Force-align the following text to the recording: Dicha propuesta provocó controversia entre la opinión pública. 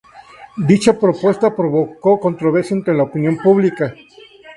Dicha 0.57 0.97
propuesta 0.97 1.55
provocó 1.55 2.19
controversia 2.19 2.73
entre 2.75 2.95
la 2.95 3.03
opinión 3.03 3.37
pública. 3.37 3.93